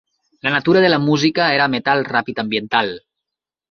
La 0.47 0.51
natura 0.55 0.81
de 0.85 0.89
la 0.93 0.99
música 1.03 1.47
era 1.59 1.69
metal 1.77 2.05
ràpid 2.11 2.45
ambiental. 2.49 2.95